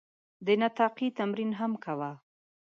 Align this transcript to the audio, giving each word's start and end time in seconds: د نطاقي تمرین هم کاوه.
د 0.45 0.47
نطاقي 0.61 1.07
تمرین 1.19 1.51
هم 1.59 1.71
کاوه. 1.83 2.11